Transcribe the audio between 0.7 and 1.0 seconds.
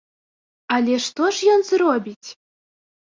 Але